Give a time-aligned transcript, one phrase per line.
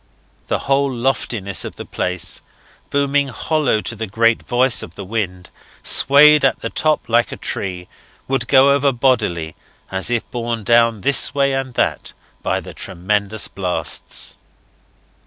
[0.47, 2.41] The whole loftiness of the place,
[2.89, 5.51] booming hollow to the great voice of the wind,
[5.83, 7.87] swayed at the top like a tree,
[8.27, 9.53] would go over bodily,
[9.91, 14.37] as if borne down this way and that by the tremendous blasts.